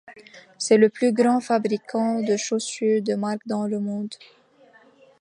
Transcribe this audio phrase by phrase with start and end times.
[0.57, 4.15] C’est le plus grand fabricant de chaussures de marque dans le monde.